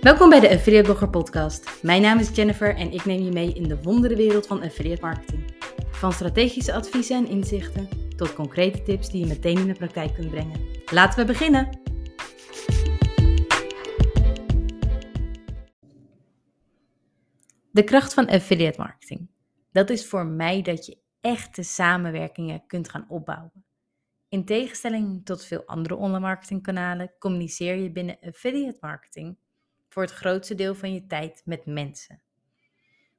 [0.00, 1.82] Welkom bij de Affiliate Blogger Podcast.
[1.82, 5.54] Mijn naam is Jennifer en ik neem je mee in de wonderenwereld van affiliate marketing.
[5.90, 10.30] Van strategische adviezen en inzichten tot concrete tips die je meteen in de praktijk kunt
[10.30, 10.60] brengen.
[10.92, 11.80] Laten we beginnen!
[17.70, 19.28] De kracht van affiliate marketing.
[19.72, 23.64] Dat is voor mij dat je echte samenwerkingen kunt gaan opbouwen.
[24.28, 29.36] In tegenstelling tot veel andere online marketingkanalen communiceer je binnen affiliate marketing
[29.90, 32.22] voor het grootste deel van je tijd met mensen.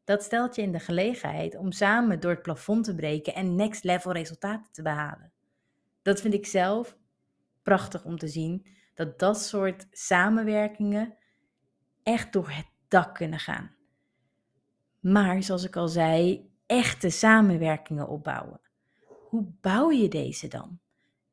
[0.03, 3.83] Dat stelt je in de gelegenheid om samen door het plafond te breken en next
[3.83, 5.31] level resultaten te behalen.
[6.01, 6.97] Dat vind ik zelf
[7.63, 11.17] prachtig om te zien, dat dat soort samenwerkingen
[12.03, 13.75] echt door het dak kunnen gaan.
[14.99, 18.61] Maar zoals ik al zei, echte samenwerkingen opbouwen.
[19.29, 20.79] Hoe bouw je deze dan?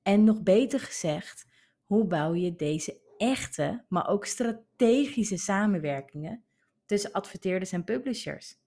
[0.02, 1.46] En nog beter gezegd,
[1.84, 6.44] hoe bouw je deze echte, maar ook strategische samenwerkingen
[6.86, 8.58] tussen adverteerders en publishers.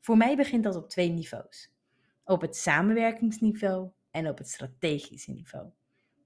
[0.00, 1.72] Voor mij begint dat op twee niveaus.
[2.24, 5.68] Op het samenwerkingsniveau en op het strategische niveau.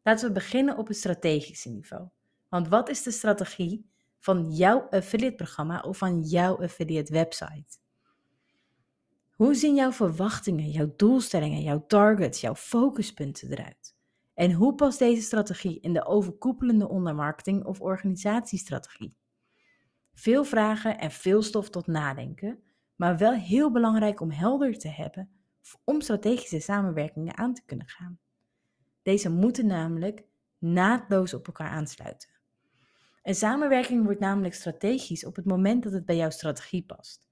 [0.03, 2.09] Laten we beginnen op het strategische niveau.
[2.49, 7.79] Want wat is de strategie van jouw affiliate programma of van jouw affiliate website?
[9.31, 13.97] Hoe zien jouw verwachtingen, jouw doelstellingen, jouw targets, jouw focuspunten eruit?
[14.39, 19.17] En hoe past deze strategie in de overkoepelende ondermarketing of organisatiestrategie?
[20.13, 22.63] Veel vragen en veel stof tot nadenken,
[22.97, 25.31] maar wel heel belangrijk om helder te hebben
[25.85, 28.19] om strategische samenwerkingen aan te kunnen gaan.
[29.03, 30.25] Deze moeten namelijk
[30.59, 32.31] naadloos op elkaar aansluiten.
[33.23, 37.29] Een samenwerking wordt namelijk strategisch op het moment dat het bij jouw strategie past.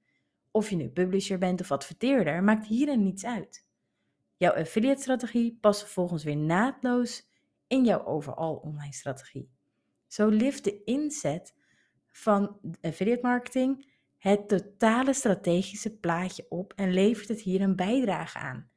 [0.51, 3.66] Of je nu publisher bent of adverteerder, maakt hierin niets uit.
[4.37, 7.29] Jouw affiliate strategie past vervolgens weer naadloos
[7.67, 9.51] in jouw overal online strategie.
[10.07, 11.55] Zo lift de inzet
[12.07, 18.71] van affiliate marketing het totale strategische plaatje op en levert het hier een bijdrage aan.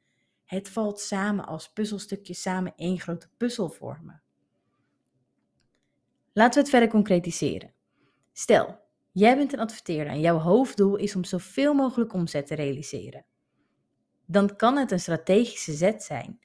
[0.44, 4.22] Het valt samen als puzzelstukjes samen één grote puzzel vormen.
[6.32, 7.74] Laten we het verder concretiseren.
[8.32, 8.78] Stel,
[9.12, 13.24] jij bent een adverteerder en jouw hoofddoel is om zoveel mogelijk omzet te realiseren
[14.30, 16.38] dan kan het een strategische zet zijn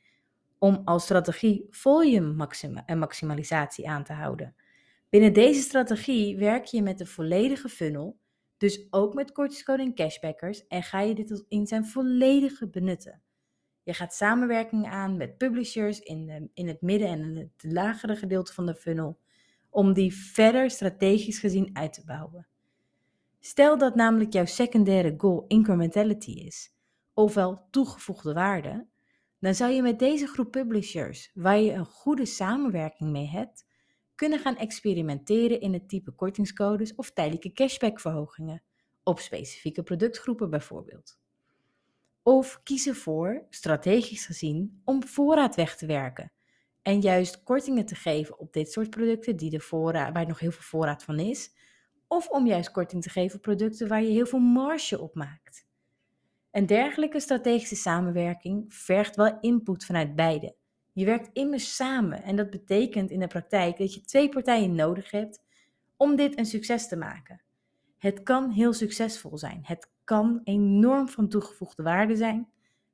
[0.57, 2.47] om als strategie volume
[2.85, 4.56] en maximalisatie aan te houden.
[5.09, 8.18] Binnen deze strategie werk je met de volledige funnel,
[8.57, 13.22] dus ook met kortingscode en cashbackers, en ga je dit in zijn volledige benutten.
[13.84, 18.53] Je gaat samenwerking aan met publishers in, de, in het midden en het lagere gedeelte
[18.53, 19.19] van de funnel,
[19.69, 22.47] om die verder strategisch gezien uit te bouwen.
[23.40, 26.74] Stel dat namelijk jouw secundaire goal incrementality is
[27.16, 28.88] ofwel toegevoegde waarde,
[29.40, 33.66] dan zou je met deze groep publishers, waar je een goede samenwerking mee hebt,
[34.16, 38.64] kunnen gaan experimenteren in het type kortingscodes of tijdelijke cashbackverhogingen,
[39.04, 41.20] op specifieke productgroepen bijvoorbeeld.
[42.24, 46.31] Of kiezen voor, strategisch gezien, om voorraad weg te werken
[46.81, 50.52] en juist kortingen te geven op dit soort producten die de voorraad, waar nog heel
[50.52, 51.52] veel voorraad van is,
[52.08, 55.68] of om juist korting te geven op producten waar je heel veel marge op maakt.
[56.56, 60.56] Een dergelijke strategische samenwerking vergt wel input vanuit beide.
[60.94, 65.12] Je werkt immers samen en dat betekent in de praktijk dat je twee partijen nodig
[65.12, 65.44] hebt
[65.98, 67.42] om dit een succes te maken.
[67.98, 69.60] Het kan heel succesvol zijn.
[69.64, 72.48] Het kan enorm van toegevoegde waarde zijn,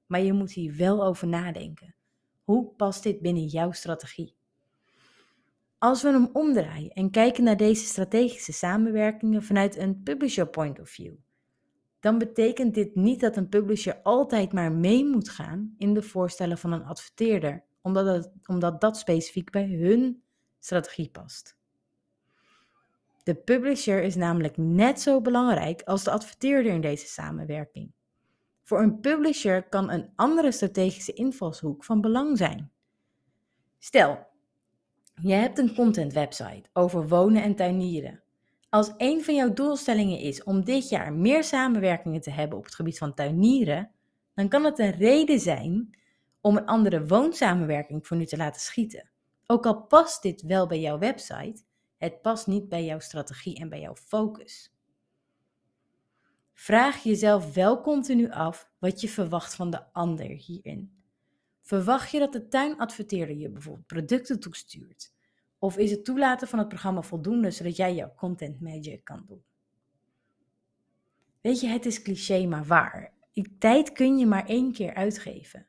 [0.06, 1.96] maar je moet hier wel over nadenken.
[2.44, 4.36] Hoe past dit binnen jouw strategie?
[5.78, 10.90] Als we hem omdraaien en kijken naar deze strategische samenwerkingen vanuit een publisher point of
[10.90, 11.14] view,
[12.02, 16.58] dan betekent dit niet dat een publisher altijd maar mee moet gaan in de voorstellen
[16.58, 20.24] van een adverteerder, omdat, het, omdat dat specifiek bij hun
[20.60, 21.58] strategie past.
[23.24, 27.92] De publisher is namelijk net zo belangrijk als de adverteerder in deze samenwerking.
[28.64, 32.72] Voor een publisher kan een andere strategische invalshoek van belang zijn.
[33.80, 34.28] Stel,
[35.22, 38.21] je hebt een content website over wonen en tuinieren.
[38.72, 42.76] Als een van jouw doelstellingen is om dit jaar meer samenwerkingen te hebben op het
[42.76, 43.92] gebied van tuinieren,
[44.34, 45.98] dan kan het een reden zijn
[46.42, 49.10] om een andere woonsamenwerking voor nu te laten schieten.
[49.46, 51.64] Ook al past dit wel bij jouw website,
[51.98, 54.74] het past niet bij jouw strategie en bij jouw focus.
[56.54, 61.04] Vraag jezelf wel continu af wat je verwacht van de ander hierin.
[61.62, 65.14] Verwacht je dat de tuinadverteerder je bijvoorbeeld producten toestuurt?
[65.64, 69.44] Of is het toelaten van het programma voldoende zodat jij jouw content magic kan doen?
[71.42, 73.14] Weet je, het is cliché, maar waar.
[73.60, 75.68] Tijd kun je maar één keer uitgeven.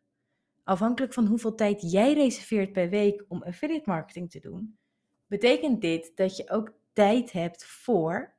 [0.64, 4.78] Afhankelijk van hoeveel tijd jij reserveert per week om affiliate marketing te doen,
[5.26, 8.34] betekent dit dat je ook tijd hebt voor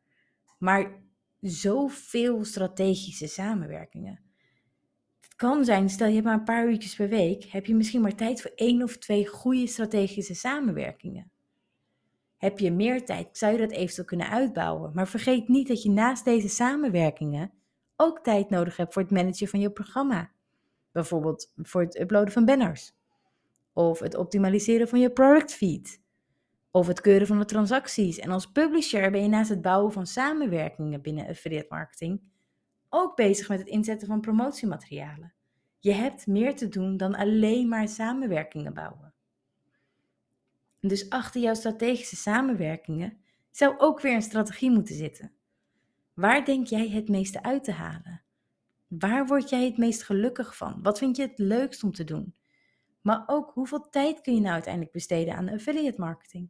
[0.58, 1.04] maar
[1.40, 4.24] zoveel strategische samenwerkingen.
[5.20, 8.02] Het kan zijn, stel je hebt maar een paar uurtjes per week, heb je misschien
[8.02, 11.32] maar tijd voor één of twee goede strategische samenwerkingen.
[12.44, 14.92] Heb je meer tijd, zou je dat eventueel kunnen uitbouwen.
[14.94, 17.51] Maar vergeet niet dat je naast deze samenwerkingen
[17.95, 20.31] ook tijd nodig hebt voor het managen van je programma.
[20.92, 22.95] Bijvoorbeeld voor het uploaden van banners.
[23.74, 26.01] Of het optimaliseren van je product feed.
[26.72, 28.19] Of het keuren van de transacties.
[28.19, 32.22] En als publisher ben je naast het bouwen van samenwerkingen binnen affiliate marketing
[32.89, 35.34] ook bezig met het inzetten van promotiematerialen.
[35.80, 39.12] Je hebt meer te doen dan alleen maar samenwerkingen bouwen.
[40.88, 43.18] Dus achter jouw strategische samenwerkingen
[43.52, 45.32] zou ook weer een strategie moeten zitten.
[46.14, 48.24] Waar denk jij het meeste uit te halen?
[48.88, 50.80] Waar word jij het meest gelukkig van?
[50.82, 52.36] Wat vind je het leukst om te doen?
[53.02, 56.50] Maar ook hoeveel tijd kun je nou uiteindelijk besteden aan affiliate marketing?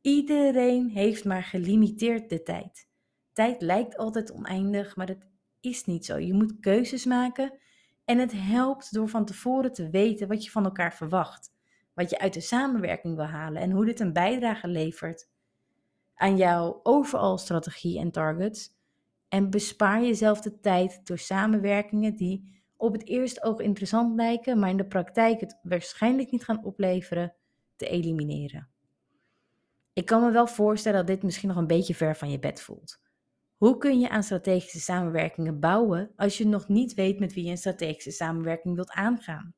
[0.00, 2.88] Iedereen heeft maar gelimiteerd de tijd.
[3.32, 5.26] Tijd lijkt altijd oneindig, maar dat
[5.60, 6.18] is niet zo.
[6.18, 7.58] Je moet keuzes maken
[8.04, 11.52] en het helpt door van tevoren te weten wat je van elkaar verwacht,
[11.94, 15.30] wat je uit de samenwerking wil halen en hoe dit een bijdrage levert
[16.14, 18.70] aan jouw overal strategie en targets.
[19.28, 24.70] En bespaar jezelf de tijd door samenwerkingen die op het eerste oog interessant lijken, maar
[24.70, 27.34] in de praktijk het waarschijnlijk niet gaan opleveren,
[27.76, 28.68] te elimineren.
[29.92, 32.62] Ik kan me wel voorstellen dat dit misschien nog een beetje ver van je bed
[32.62, 33.00] voelt.
[33.56, 37.50] Hoe kun je aan strategische samenwerkingen bouwen als je nog niet weet met wie je
[37.50, 39.54] een strategische samenwerking wilt aangaan?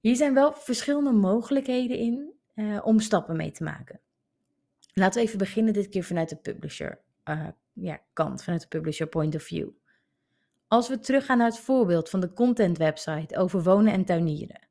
[0.00, 4.00] Hier zijn wel verschillende mogelijkheden in uh, om stappen mee te maken.
[4.92, 9.06] Laten we even beginnen dit keer vanuit de publisher uh, ja, kant, vanuit de publisher
[9.06, 9.68] point of view.
[10.68, 14.68] Als we teruggaan naar het voorbeeld van de content website over wonen en tuinieren.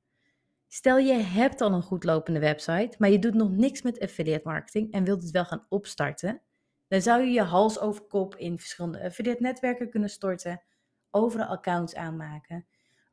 [0.68, 4.48] Stel je hebt al een goed lopende website, maar je doet nog niks met affiliate
[4.48, 6.42] marketing en wilt het wel gaan opstarten,
[6.88, 10.64] dan zou je je hals over kop in verschillende affiliate netwerken kunnen storten,
[11.12, 12.68] overal accounts aanmaken,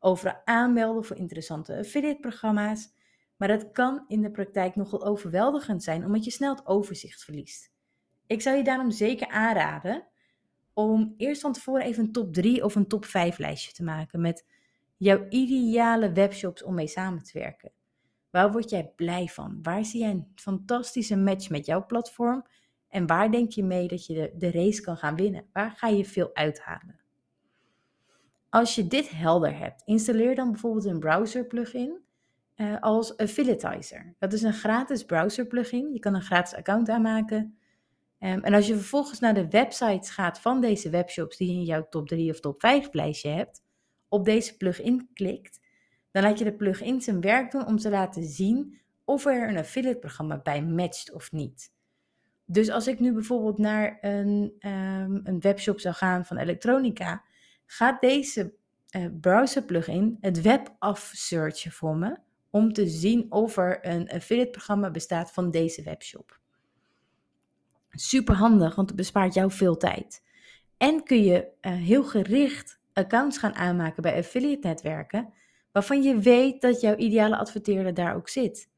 [0.05, 2.93] overal aanmelden voor interessante affiliate programma's.
[3.37, 7.73] Maar dat kan in de praktijk nogal overweldigend zijn, omdat je snel het overzicht verliest.
[8.27, 10.07] Ik zou je daarom zeker aanraden
[10.73, 14.21] om eerst van tevoren even een top 3 of een top 5 lijstje te maken
[14.21, 14.47] met
[14.97, 17.73] jouw ideale webshops om mee samen te werken.
[18.31, 19.59] Waar word jij blij van?
[19.63, 22.47] Waar zie jij een fantastische match met jouw platform?
[22.89, 25.47] En waar denk je mee dat je de race kan gaan winnen?
[25.53, 27.04] Waar ga je veel uithalen?
[28.55, 31.99] Als je dit helder hebt, installeer dan bijvoorbeeld een browser plugin
[32.57, 34.15] uh, als Affiliatizer.
[34.19, 35.93] Dat is een gratis browser plugin.
[35.93, 37.59] Je kan een gratis account aanmaken.
[38.19, 41.65] Um, en als je vervolgens naar de websites gaat van deze webshops die je in
[41.65, 43.63] jouw top 3 of top 5 lijstje hebt,
[44.09, 45.61] op deze plugin klikt,
[46.11, 49.59] dan laat je de plugin zijn werk doen om te laten zien of er een
[49.59, 51.73] affiliate programma bij matcht of niet.
[52.45, 57.25] Dus als ik nu bijvoorbeeld naar een, um, een webshop zou gaan van elektronica,
[57.67, 58.55] gaat deze
[58.97, 62.19] uh, browser plugin het web afsearchen voor me
[62.51, 66.41] om te zien of er een affiliate programma bestaat van deze webshop.
[67.91, 70.23] Super handig, want het bespaart jou veel tijd.
[70.77, 75.33] En kun je uh, heel gericht accounts gaan aanmaken bij affiliate netwerken,
[75.73, 78.71] waarvan je weet dat jouw ideale adverteerder daar ook zit.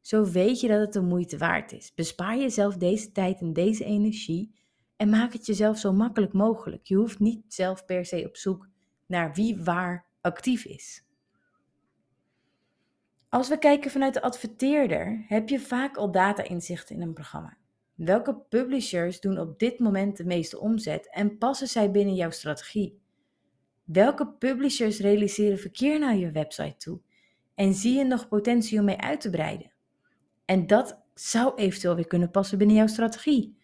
[0.00, 1.94] Zo weet je dat het de moeite waard is.
[1.94, 4.54] Bespaar jezelf deze tijd en deze energie
[5.00, 6.86] en maak het jezelf zo makkelijk mogelijk.
[6.86, 8.68] Je hoeft niet zelf per se op zoek
[9.06, 11.04] naar wie waar actief is.
[13.28, 17.56] Als we kijken vanuit de adverteerder, heb je vaak al data-inzichten in een programma.
[17.94, 23.00] Welke publishers doen op dit moment de meeste omzet en passen zij binnen jouw strategie?
[23.84, 27.00] Welke publishers realiseren verkeer naar je website toe
[27.54, 29.72] en zie je nog potentie om mee uit te breiden?
[30.44, 33.58] En dat zou eventueel weer kunnen passen binnen jouw strategie.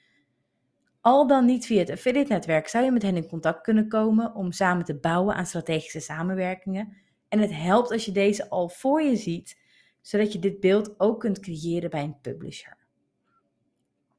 [1.06, 4.34] Al dan niet via het affiliate netwerk zou je met hen in contact kunnen komen
[4.34, 6.96] om samen te bouwen aan strategische samenwerkingen.
[7.28, 9.58] En het helpt als je deze al voor je ziet,
[10.00, 12.76] zodat je dit beeld ook kunt creëren bij een publisher.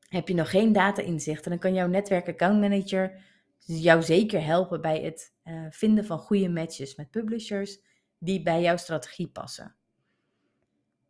[0.10, 3.22] Heb je nog geen data-inzichten, dan kan jouw netwerk account manager
[3.58, 7.80] jou zeker helpen bij het uh, vinden van goede matches met publishers
[8.18, 9.76] die bij jouw strategie passen.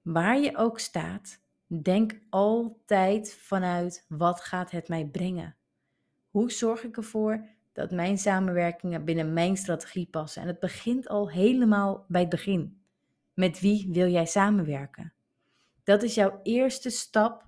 [0.02, 5.58] Waar je ook staat, denk altijd vanuit wat gaat het mij brengen?
[6.38, 10.42] Hoe zorg ik ervoor dat mijn samenwerkingen binnen mijn strategie passen?
[10.42, 12.82] En het begint al helemaal bij het begin.
[13.34, 15.14] Met wie wil jij samenwerken?
[15.84, 17.46] Dat is jouw eerste stap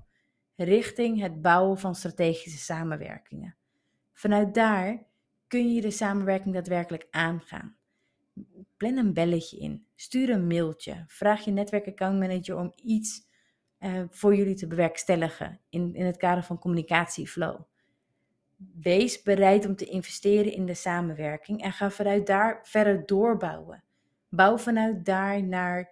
[0.56, 3.56] richting het bouwen van strategische samenwerkingen.
[4.14, 5.04] Vanuit daar
[5.48, 7.78] kun je de samenwerking daadwerkelijk aangaan.
[8.78, 13.28] Plan een belletje in, stuur een mailtje, vraag je netwerkaccountmanager om iets
[13.80, 17.62] uh, voor jullie te bewerkstelligen in, in het kader van communicatieflow.
[18.82, 23.84] Wees bereid om te investeren in de samenwerking en ga vanuit daar verder doorbouwen.
[24.30, 25.92] Bouw vanuit daar naar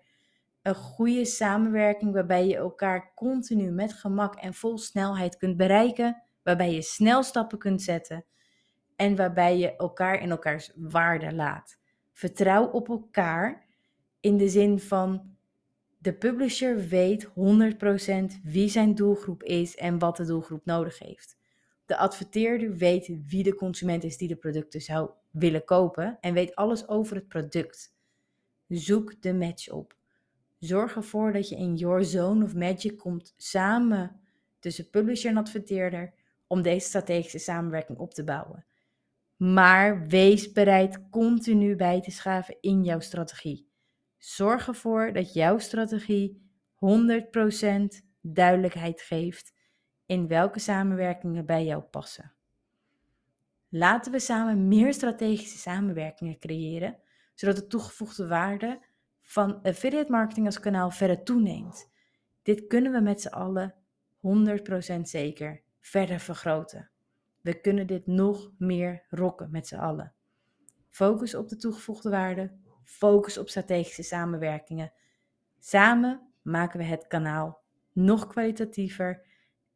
[0.62, 6.74] een goede samenwerking waarbij je elkaar continu met gemak en vol snelheid kunt bereiken, waarbij
[6.74, 8.26] je snel stappen kunt zetten
[8.96, 11.80] en waarbij je elkaar in elkaars waarde laat.
[12.14, 13.66] Vertrouw op elkaar
[14.20, 15.36] in de zin van
[15.98, 17.30] de publisher weet 100%
[18.44, 21.37] wie zijn doelgroep is en wat de doelgroep nodig heeft.
[21.88, 26.56] De adverteerder weet wie de consument is die de producten zou willen kopen en weet
[26.56, 27.96] alles over het product.
[28.68, 29.96] Zoek de match op.
[30.60, 34.20] Zorg ervoor dat je in your zone of magic komt samen
[34.60, 36.14] tussen publisher en adverteerder
[36.48, 38.66] om deze strategische samenwerking op te bouwen.
[39.36, 43.70] Maar wees bereid continu bij te schaven in jouw strategie.
[44.18, 46.42] Zorg ervoor dat jouw strategie
[46.76, 46.80] 100%
[48.22, 49.56] duidelijkheid geeft
[50.08, 52.32] in welke samenwerkingen bij jou passen.
[53.70, 56.98] Laten we samen meer strategische samenwerkingen creëren,
[57.34, 58.80] zodat de toegevoegde waarde
[59.22, 61.92] van affiliate marketing als kanaal verder toeneemt.
[62.42, 63.76] Dit kunnen we met z'n allen
[64.98, 66.90] 100% zeker verder vergroten.
[67.42, 70.14] We kunnen dit nog meer rocken met z'n allen.
[70.90, 72.52] Focus op de toegevoegde waarde,
[72.84, 74.94] focus op strategische samenwerkingen.
[75.60, 77.62] Samen maken we het kanaal
[77.94, 79.27] nog kwalitatiever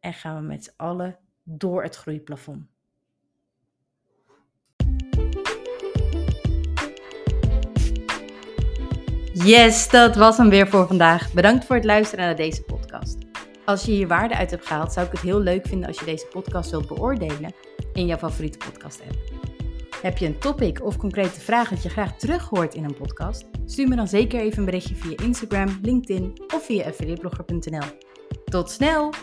[0.02, 2.66] en gaan we met z'n allen door het groeiplafond.
[9.34, 11.34] Yes, dat was hem weer voor vandaag.
[11.34, 13.18] Bedankt voor het luisteren naar deze podcast.
[13.66, 16.06] Als je hier waarde uit hebt gehaald, zou ik het heel leuk vinden als je
[16.06, 17.54] deze podcast wilt beoordelen
[17.94, 19.20] in jouw favoriete podcast app.
[20.02, 23.46] Heb je een topic of concrete vraag dat je graag terug hoort in een podcast?
[23.66, 27.86] Stuur me dan zeker even een berichtje via Instagram, LinkedIn of via affiliateblogger.nl.
[28.46, 29.14] Tot snel!